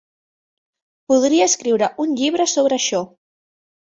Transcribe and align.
Podria 1.11 1.47
escriure 1.51 1.91
un 2.05 2.17
llibre 2.21 2.47
sobre 2.53 2.79
això. 2.81 3.03